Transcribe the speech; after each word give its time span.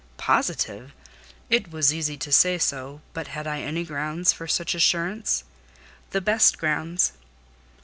"Positive! 0.17 0.93
It 1.47 1.69
was 1.71 1.93
easy 1.93 2.17
to 2.17 2.31
say 2.31 2.57
so, 2.57 3.01
but 3.13 3.27
had 3.27 3.45
I 3.45 3.61
any 3.61 3.83
grounds 3.83 4.33
for 4.33 4.47
such 4.47 4.73
assurance?" 4.73 5.43
"The 6.09 6.21
best 6.21 6.57
grounds." 6.57 7.11